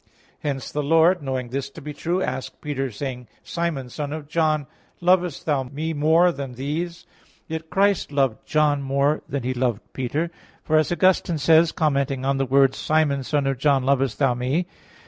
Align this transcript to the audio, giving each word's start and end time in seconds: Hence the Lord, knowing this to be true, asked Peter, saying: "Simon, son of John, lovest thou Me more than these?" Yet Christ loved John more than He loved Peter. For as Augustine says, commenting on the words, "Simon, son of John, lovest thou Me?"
Hence 0.39 0.71
the 0.71 0.81
Lord, 0.81 1.21
knowing 1.21 1.49
this 1.49 1.69
to 1.69 1.79
be 1.79 1.93
true, 1.93 2.23
asked 2.23 2.59
Peter, 2.59 2.89
saying: 2.89 3.27
"Simon, 3.43 3.87
son 3.87 4.11
of 4.13 4.27
John, 4.27 4.65
lovest 4.99 5.45
thou 5.45 5.61
Me 5.61 5.93
more 5.93 6.31
than 6.31 6.53
these?" 6.53 7.05
Yet 7.47 7.69
Christ 7.69 8.11
loved 8.11 8.43
John 8.47 8.81
more 8.81 9.21
than 9.29 9.43
He 9.43 9.53
loved 9.53 9.81
Peter. 9.93 10.31
For 10.63 10.75
as 10.77 10.91
Augustine 10.91 11.37
says, 11.37 11.71
commenting 11.71 12.25
on 12.25 12.37
the 12.37 12.47
words, 12.47 12.79
"Simon, 12.79 13.21
son 13.23 13.45
of 13.45 13.59
John, 13.59 13.83
lovest 13.83 14.17
thou 14.17 14.33
Me?" 14.33 14.65